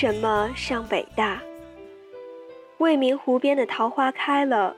[0.00, 1.42] 什么上北大？
[2.78, 4.74] 未名湖边的桃花开了，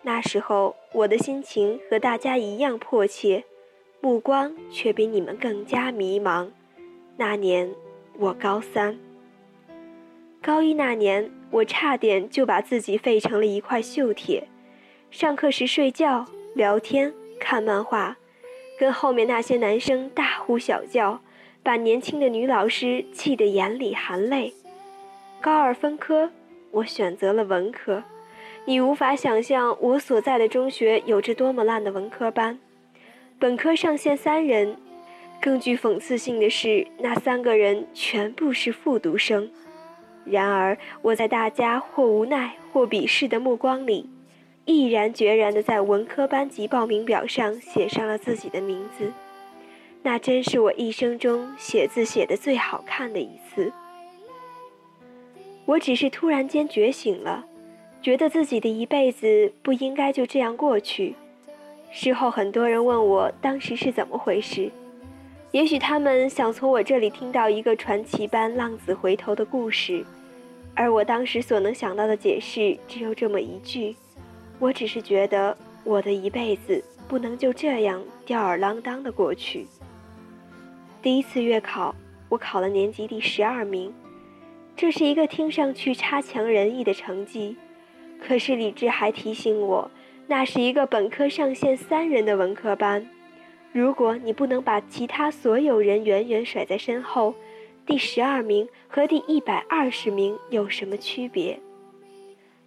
[0.00, 3.44] 那时候我的心情和大家一样迫切，
[4.00, 6.48] 目光却比你们更加迷茫。
[7.18, 7.70] 那年
[8.16, 8.98] 我高三，
[10.40, 14.48] 高一那年我差点就把自己废成了一块锈铁。
[15.10, 18.16] 上课时睡觉、聊天、看漫画，
[18.78, 21.20] 跟后面那些男生大呼小叫，
[21.62, 24.52] 把年轻的女老师气得眼里含泪。
[25.40, 26.30] 高二分科。
[26.72, 28.04] 我选择了文科，
[28.64, 32.60] 你无法想象我所在的中学有着多么烂的文科班。
[33.40, 34.76] 本科上线三人，
[35.40, 39.50] 更具讽刺性的是，那三个人全部是复读生。
[40.24, 44.08] 然而，我在大家或无奈或鄙视的目光里，
[44.64, 49.12] 毅然决然地在文科班级报名表上写上了自己的名字。
[50.02, 53.72] 那真是我一生中写字写的最好看的一次。
[55.66, 57.44] 我只是突然间觉醒了，
[58.00, 61.14] 觉得自己的一辈子不应该就这样过去。
[61.90, 64.70] 事后很多人问我当时是怎么回事，
[65.52, 70.04] 也许他们想从我这里听到一个传奇般浪子回头的故事，
[70.74, 73.94] 而我当时所能想到的解释只有这么一句：
[74.58, 79.66] 我只是觉得我的一辈子不能就这样吊儿郎当的过去。
[81.02, 81.94] 第一次月考，
[82.28, 83.90] 我考了年级第十二名。
[84.76, 87.56] 这是一个听上去差强人意的成绩，
[88.22, 89.90] 可是李智还提醒我，
[90.26, 93.08] 那是一个本科上线三人的文科班。
[93.72, 97.34] 如果你不能把其他所有人远远甩在身后，
[97.86, 101.58] 第十二名和第一百二十名有什么区别？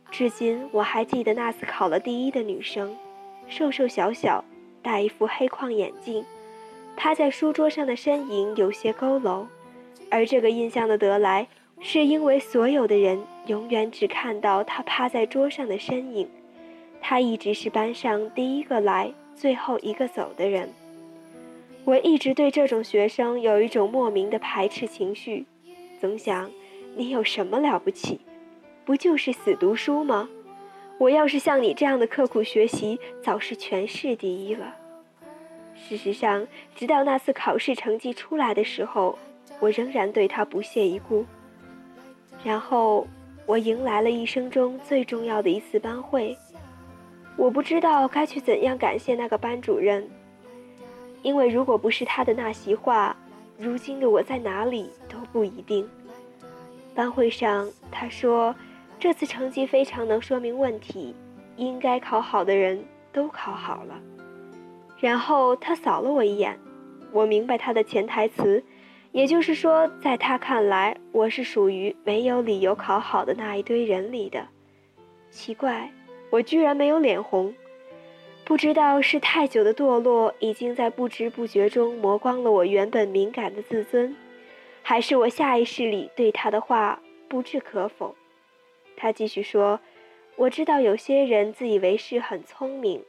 [0.10, 2.98] 至今我还记得那次考了第一的女生，
[3.48, 4.44] 瘦瘦小小，
[4.82, 6.26] 戴一副黑框眼镜，
[6.96, 9.46] 趴在书桌上的身影有些佝偻，
[10.10, 11.48] 而这个印象的得来。
[11.86, 16.30] 是因为所有的人永远只看到他趴在桌上的身影，
[17.02, 20.70] 他一直是班上第一个来、最后一个走的人。
[21.84, 25.46] 我一直对这种学生有一种莫名的排斥情绪，
[26.00, 26.50] 总想：
[26.96, 28.22] 你有什么了不起？
[28.86, 30.30] 不就是死读书吗？
[31.00, 34.74] 我要是像你这样的刻苦学习，早是全市第一了。
[35.76, 39.18] 事实上，直到那次考试成绩出来的时候，
[39.60, 41.26] 我仍然对他不屑一顾。
[42.44, 43.08] 然后，
[43.46, 46.38] 我迎来了一生中最重要的一次班会。
[47.36, 50.08] 我不知道该去怎样感谢那个班主任，
[51.22, 53.16] 因为如果不是他的那席话，
[53.58, 55.88] 如今的我在哪里都不一定。
[56.94, 58.56] 班会上，他说
[59.00, 61.16] ：“这次成绩非常能说明问题，
[61.56, 64.00] 应该考好的人都考好了。”
[65.04, 66.58] 然后他扫了我一眼，
[67.12, 68.64] 我明白他的潜台词。
[69.12, 74.48] 也就是说，在他看来，我是属于没有理由考好的那一堆人里的。
[75.30, 75.92] 奇怪，
[76.30, 77.54] 我居然没有脸红。
[78.46, 84.16] 不知道是太久的堕落已经在不知不觉中磨光了我原本敏感的自尊，
[84.82, 88.16] 还是我下意识里对他的话不置可否。
[88.96, 89.82] 他继续说
[90.38, 93.04] ：“我知道有些人自以为是很聪明，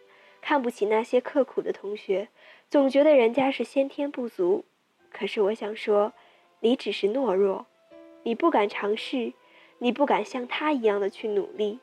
[0.44, 2.28] 看不起那些刻苦的同学，
[2.69, 4.66] 总觉得人家是先天不足。”
[5.10, 6.12] 可是我想说，
[6.60, 7.65] 你只是懦弱，
[8.25, 9.32] 你不敢尝试，
[9.78, 11.78] 你不敢像他一样的去努力，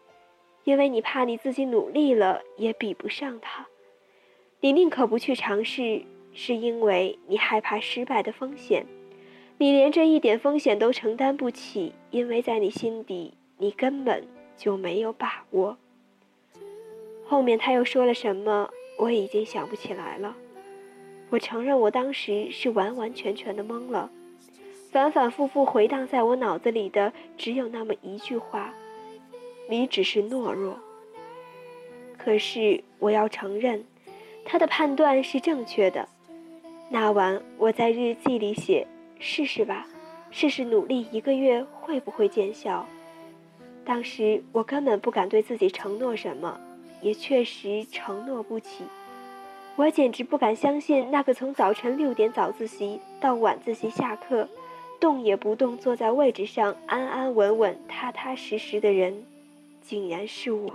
[0.63, 3.65] 因为你怕你自己努力了也比不上他。
[4.59, 8.85] 你宁可不去尝试，是因为你害怕失败的风险。
[9.57, 15.79] 你连这一点风险都承担不起，因为在你心底，你根本就没有把握。
[17.31, 20.35] 后面他又说了什么，我已经想不起来了。
[21.29, 24.11] 我承认，我当时是完完全全的懵了，
[24.91, 28.73] 反反复复回荡在我脑子里的只有那么一句话
[29.71, 30.77] ：“你只是懦弱。”
[32.19, 33.85] 可是我要承认，
[34.43, 36.09] 他的判断是正确的。
[36.89, 38.85] 那晚我在日记里写
[39.19, 39.87] ：“试试吧，
[40.31, 42.85] 试试努力一个月会不会见效。”
[43.87, 46.59] 当时我根本不敢对自己承诺什么，
[47.01, 48.85] 也确实承诺不起。
[49.75, 54.47] 我简直不敢相信，那个从早晨六点早自习到晚自习下课，
[54.99, 59.25] 动也不动坐在位置上安安稳稳、踏踏实实的人，
[59.81, 60.71] 竟然是我。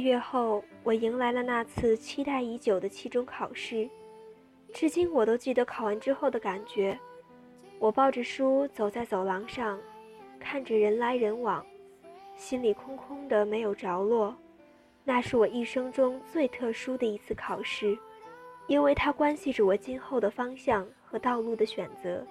[0.00, 3.88] 月后，我迎来了那次期待已久的期中考试。
[4.72, 6.98] 至今我都记得考完之后的感觉。
[7.78, 9.78] 我抱着书走在走廊上，
[10.38, 11.64] 看着人来人往，
[12.36, 14.34] 心里空空的，没有着落。
[15.04, 17.96] 那是我一生中最特殊的一次考试，
[18.66, 22.24] 因为它关系着我今后的方向和道路的选择。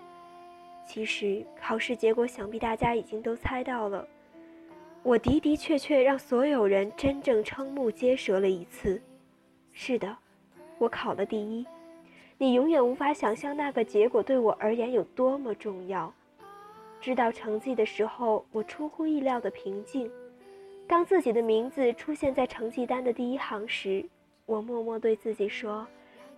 [0.87, 4.07] 其实，考试结果想必大家已经都猜到了。
[5.09, 9.01] 我的的确确让所有人真正瞠目结舌了一次。
[9.73, 10.15] 是的，
[10.77, 11.65] 我考了第一。
[12.37, 16.13] 你永远无法想象那个结果对我而言有多么重要。
[17.01, 20.11] 知道成绩的时候，我出乎意料的平静。
[20.87, 24.07] 当自己的名字出现在成绩单的第一行时，
[24.45, 25.87] 我默默对自己说：“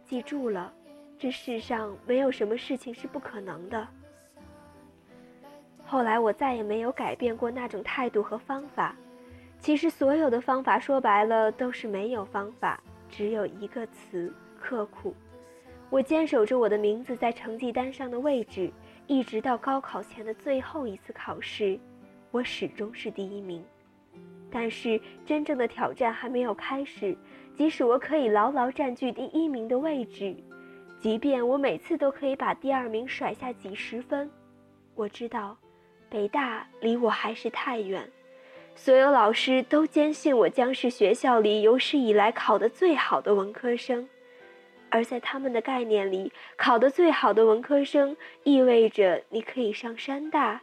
[0.07, 0.74] 记住了，
[1.19, 3.85] 这世上没有什么事情是不可能的。”
[5.91, 8.95] 后来我再也没有改变过那种态度和方法。
[9.59, 15.13] 其实所有的方法说白了都是没有方法，只有一个词：刻苦。
[15.89, 18.71] 我坚守着我的名字在成绩单上的位置，
[19.05, 21.77] 一直到高考前的最后一次考试，
[22.31, 23.61] 我始终是第一名。
[24.49, 27.13] 但是真正的挑战还没有开始，
[27.53, 30.33] 即使我可以牢牢占据第一名的位置，
[31.01, 34.31] 即便我每次都可以把第二名甩下几十分，
[34.95, 35.57] 我知道。
[36.12, 38.12] 北大离我还是太远，
[38.75, 44.10] 所有老师都坚信我将是学校里有史以来考得最好的文科生，
[44.90, 50.62] 而在他们的概念里，考得最好的文科生意味着你可以上山大，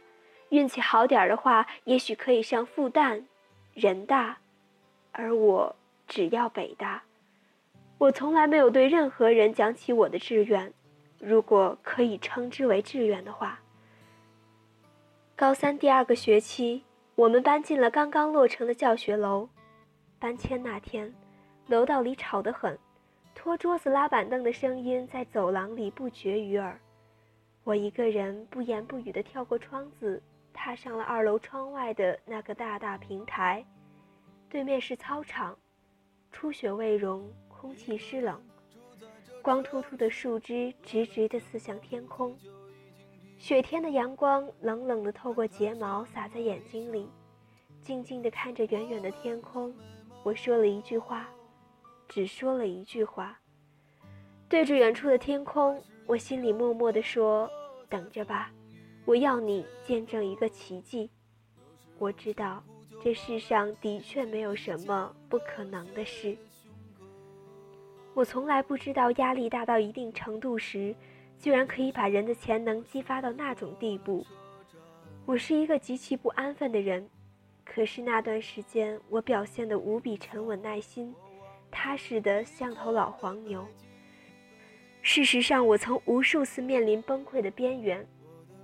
[0.49, 3.23] 运气好点的话，也许可以上复旦、
[3.73, 4.37] 人大，
[5.11, 5.75] 而我
[6.07, 7.01] 只要北大。
[7.97, 10.71] 我从来没有对任何人讲起我的志愿，
[11.17, 13.59] 如果可以称之为志愿的话。
[15.39, 16.83] 高三第二个学期，
[17.15, 19.47] 我们搬进了刚刚落成的教学楼。
[20.19, 21.15] 搬迁那天，
[21.67, 22.77] 楼道里吵得很，
[23.33, 26.77] 拖桌子、拉板凳的声音在走廊里不绝于耳。
[27.63, 30.21] 我一个人不言不语地跳过窗子，
[30.51, 33.65] 踏上了二楼窗外的那个大大平台。
[34.49, 35.57] 对面是操场，
[36.33, 38.43] 初雪未融，空气湿冷，
[39.41, 42.37] 光秃秃的树枝直直地刺向天空。
[43.39, 47.07] 雪天的阳光冷冷的透过睫毛洒在眼睛里，
[47.81, 49.73] 静静地看着远远的天空。
[50.23, 51.25] 我说了一句话，
[52.09, 53.39] 只说了一句话。
[54.49, 57.49] 对着远处的天空，我心里默默地说
[57.87, 58.51] ：“等着吧，
[59.05, 61.09] 我要你见证一个奇迹。”
[61.97, 62.61] 我知道，
[63.01, 66.35] 这世上的确没有什么不可能的事。
[68.13, 70.93] 我从来不知道压力大到一定程度时。
[71.39, 74.25] 居然可以把人的潜能激发到那种地步。
[75.25, 77.09] 我是一个极其不安分的人，
[77.63, 81.15] 可是那段时间我表现得无比沉稳耐心，
[81.71, 83.65] 踏实的像头老黄牛。
[85.01, 88.05] 事实上，我曾无数次面临崩溃的边缘。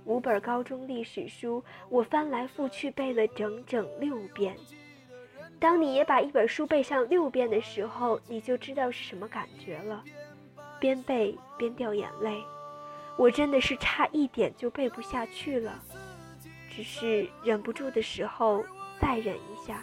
[0.04, 4.54] 五本高中历史书，我翻来覆去背了整整六遍。
[5.58, 10.04] 当你也把一本书背上六遍的时候，你就知道是什么感觉了，
[10.78, 12.40] 边背边掉眼泪。
[13.18, 15.72] 我真的是差一点就背不下去了，
[16.70, 18.64] 只是忍不住的时候
[19.00, 19.82] 再忍一下。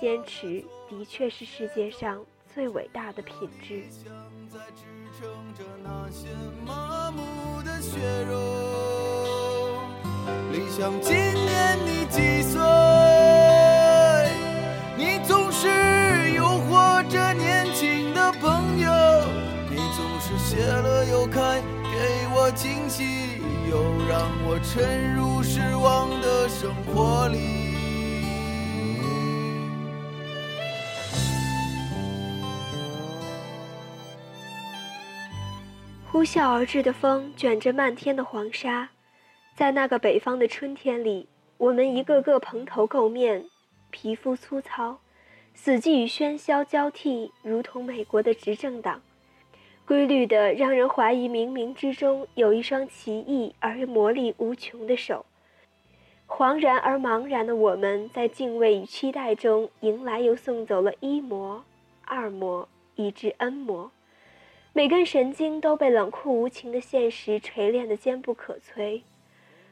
[0.00, 2.24] 坚持的确是世界上
[2.54, 3.82] 最伟大的品质。
[10.52, 12.97] 理想今年你几岁？
[22.58, 23.04] 惊喜，
[23.70, 27.38] 又让我沉入失望的生活里。
[36.10, 38.88] 呼啸而至的风卷着漫天的黄沙，
[39.54, 43.44] 在那个北方的春天里，我们一个个蓬头垢面，
[43.90, 44.98] 皮肤粗糙，
[45.54, 49.00] 死寂与喧嚣交替，如同美国的执政党。
[49.88, 55.24] 规律的，让人怀疑冥冥之中有一双奇异而又魔力无穷的手。
[56.26, 61.64] 惶然而茫然的我们，在敬畏与期待中，迎来又送走了一魔、
[62.04, 63.90] 二魔，以至 N 魔。
[64.74, 69.00] 每根神经都被冷酷无情的现实锤炼得坚不可摧。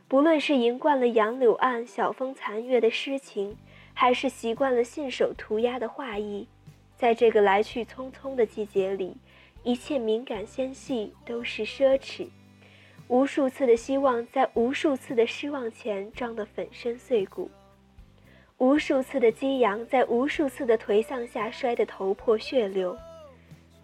[0.09, 3.59] 不论是吟惯了杨柳岸晓风残月的诗情，
[3.93, 6.49] 还是习惯了信手涂鸦的画意，
[6.97, 9.19] 在这个来去匆匆的季节里。
[9.67, 12.29] 一切敏感纤细都是奢侈，
[13.09, 17.51] 无数次的希望在无数次的失望前撞得粉身碎骨。
[18.59, 22.97] 无数次的激扬，在无数次的颓丧下摔得头破血流。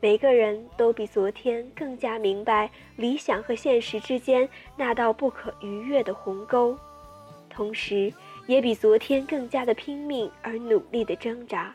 [0.01, 6.79] 每个人都比昨天更加明白理想和现实之间那道不可逾越的鸿沟，
[7.51, 8.15] 同时
[8.47, 11.75] 也比昨天更加的拼命而努力的挣扎，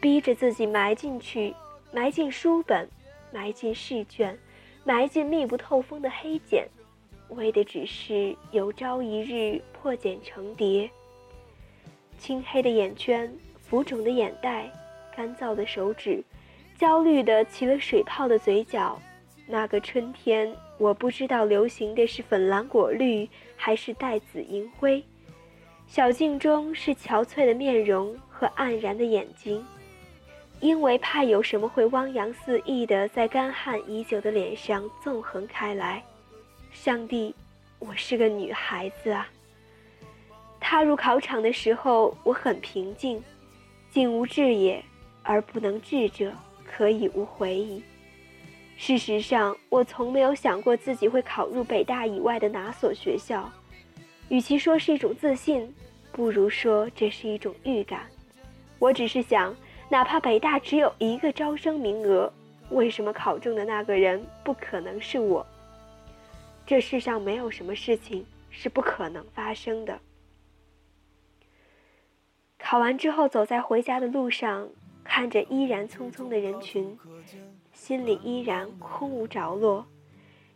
[0.00, 1.54] 逼着自己埋进去，
[1.92, 2.88] 埋进书本，
[3.34, 4.38] 埋进试卷，
[4.84, 6.68] 埋进密不透风的黑茧，
[7.30, 10.88] 为的只是有朝一日破茧成蝶。
[12.16, 14.70] 青黑的眼圈，浮肿的眼袋，
[15.16, 16.22] 干燥的手指，
[16.78, 19.02] 焦虑的起了水泡的嘴角。
[19.48, 25.02] 那个春天，我不知道流行的是粉蓝果绿还是带紫银灰。
[25.88, 29.66] 小镜中是憔悴的面容和黯然的眼睛，
[30.64, 36.02] 因为怕有什么会汪洋四溢的在干旱已久的脸上纵横开来。
[36.72, 37.34] 上帝，
[37.78, 39.28] 我是个女孩子啊！
[40.58, 43.22] 踏入考场的时候，我很平静，
[43.90, 44.82] 静无志也，
[45.22, 46.32] 而不能智者，
[46.64, 47.82] 可以无悔矣。
[48.78, 53.52] 事实上，我从没有想过自己会考入北大以外的哪所学校。
[54.30, 55.70] 与其说是一种自信，
[56.10, 58.06] 不如说这是一种预感。
[58.78, 59.54] 我只是想，
[59.88, 62.32] 哪怕北大只有一个招生名额，
[62.70, 65.46] 为什么考中的那个人不可能是我？
[66.66, 70.00] 这世上没有什么事情是不可能发生的。
[72.58, 74.70] 考完之后，走在回家的路上，
[75.04, 76.98] 看着依然匆匆的人群，
[77.72, 79.86] 心里依然空无着落，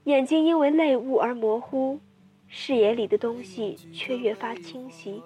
[0.05, 2.01] 眼睛因为泪雾而模糊，
[2.49, 5.23] 视野里的东西却越发清晰。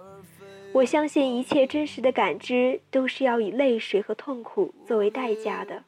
[0.75, 5.85] 我相信一切真实的感知都是要以泪水和痛苦作为代价的。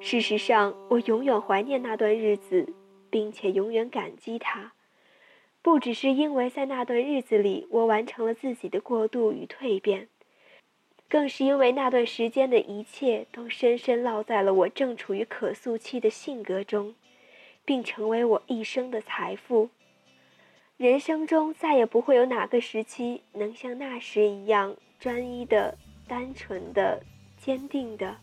[0.00, 2.72] 事实上，我永远怀念那段日子，
[3.10, 4.72] 并且永远感激它，
[5.62, 10.08] 不只是因为在那段日子里，我完成了自己的过渡与蜕变。
[11.08, 16.96] 更是因为那段时间的一切都深深烙在了我正处于可塑期的性格中，
[17.64, 19.70] 并成为我一生的财富。
[20.78, 27.02] 人生中再也不会有哪个时期能像那时一样专一的、单纯的、
[27.36, 28.16] 坚定的，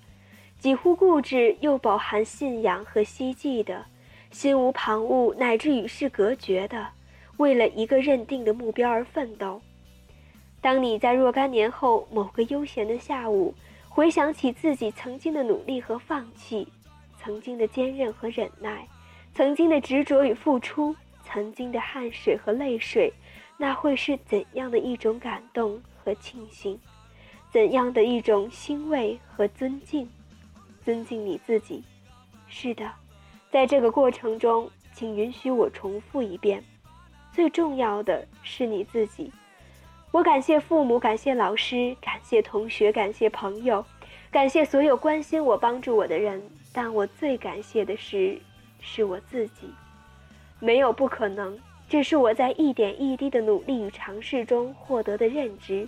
[0.57, 3.85] 几乎固执又饱含信仰和希冀的，
[4.31, 6.88] 心无旁骛乃至与世隔绝的，
[7.35, 9.62] 为了一个认定的目标而奋斗。
[10.62, 13.53] 当你在若干年后某个悠闲的下午，
[13.89, 16.65] 回想起自己曾经的努力和放弃，
[17.21, 18.88] 曾经的坚韧和忍耐，
[19.33, 20.95] 曾经的执着与付出，
[21.25, 23.12] 曾经的汗水和泪水，
[23.58, 26.79] 那会是怎样的一种感动和庆幸？
[27.51, 30.08] 怎样的一种欣慰和尊敬？
[30.84, 31.84] 尊敬你自己。
[32.48, 32.91] 是的，
[33.50, 36.63] 在这个过程中，请允许我重复一遍：
[37.34, 39.32] 最重要的是你自己。
[40.12, 43.84] 我感谢父母，感谢老师，感谢同学，感谢朋友，
[44.32, 46.41] 感谢所有关心我、帮助我的人。
[46.72, 48.38] 但我最感谢的是，
[48.79, 49.74] 是我自己。
[50.65, 51.55] 没有不可能，
[51.88, 55.88] 这是我在一点一滴的努力与尝试中获得的认知，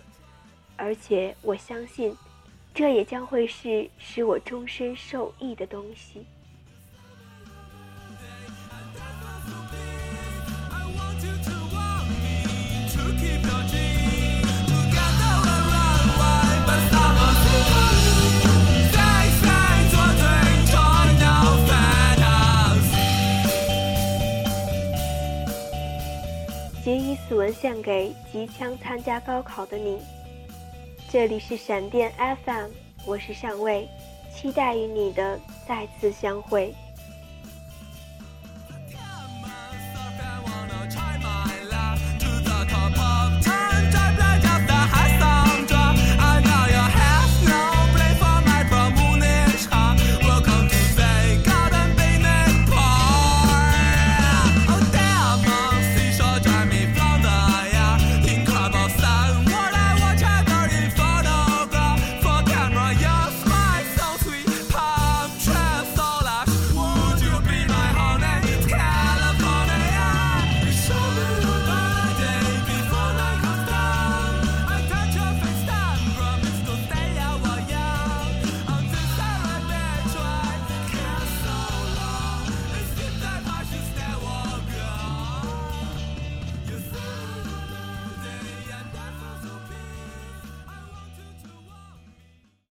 [0.75, 2.15] 而且我相信，
[2.75, 6.23] 这也将会是使我终身受益的东西。
[27.47, 29.97] 文献给即将参加高考的你。
[31.09, 32.11] 这里是闪电
[32.43, 32.71] FM，
[33.05, 33.87] 我是上尉，
[34.35, 36.75] 期待与你的再次相会。